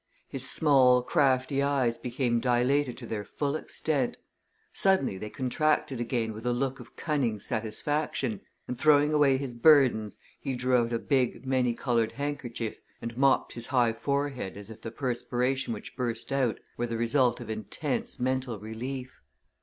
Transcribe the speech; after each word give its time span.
His 0.27 0.49
small, 0.49 1.03
crafty 1.03 1.61
eyes 1.61 1.95
became 1.99 2.39
dilated 2.39 2.97
to 2.97 3.05
their 3.05 3.23
full 3.23 3.55
extent 3.55 4.17
suddenly 4.73 5.19
they 5.19 5.29
contracted 5.29 5.99
again 6.01 6.33
with 6.33 6.43
a 6.47 6.51
look 6.53 6.79
of 6.79 6.95
cunning 6.95 7.39
satisfaction, 7.39 8.41
and 8.67 8.75
throwing 8.75 9.13
away 9.13 9.37
his 9.37 9.53
burdens 9.53 10.17
he 10.39 10.55
drew 10.55 10.75
out 10.77 10.91
a 10.91 10.97
big 10.97 11.45
many 11.45 11.75
coloured 11.75 12.13
handkerchief 12.13 12.77
and 12.99 13.15
mopped 13.15 13.53
his 13.53 13.67
high 13.67 13.93
forehead 13.93 14.57
as 14.57 14.71
if 14.71 14.81
the 14.81 14.89
perspiration 14.89 15.71
which 15.71 15.95
burst 15.95 16.31
out 16.31 16.59
were 16.77 16.87
the 16.87 16.97
result 16.97 17.39
of 17.39 17.47
intense 17.51 18.19
mental 18.19 18.57
relief. 18.59 19.21